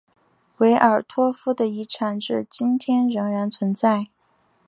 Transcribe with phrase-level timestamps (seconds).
[0.57, 4.07] 维尔托夫的遗产至今天仍然存在。